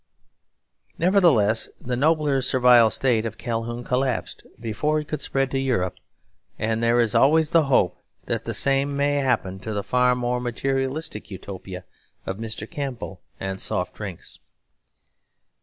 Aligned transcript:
Nevertheless, 0.97 1.69
the 1.79 1.95
nobler 1.95 2.41
Servile 2.41 2.89
State 2.89 3.23
of 3.27 3.37
Calhoun 3.37 3.83
collapsed 3.83 4.43
before 4.59 4.99
it 4.99 5.07
could 5.07 5.21
spread 5.21 5.51
to 5.51 5.59
Europe. 5.59 5.97
And 6.57 6.81
there 6.81 6.99
is 6.99 7.13
always 7.13 7.51
the 7.51 7.65
hope 7.65 7.99
that 8.25 8.45
the 8.45 8.55
same 8.55 8.97
may 8.97 9.17
happen 9.17 9.59
to 9.59 9.73
the 9.73 9.83
far 9.83 10.15
more 10.15 10.39
materialistic 10.41 11.29
Utopia 11.29 11.85
of 12.25 12.37
Mr. 12.37 12.67
Campbell 12.67 13.21
and 13.39 13.61
Soft 13.61 13.93
Drinks. 13.93 14.39